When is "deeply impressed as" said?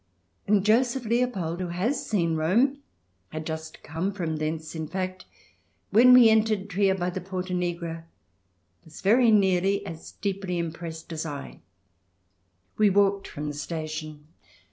10.13-11.23